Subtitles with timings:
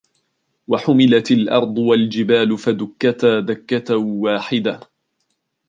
[0.67, 4.79] وَحُمِلَتِ الأَرْضُ وَالْجِبَالُ فَدُكَّتَا دَكَّةً وَاحِدَةً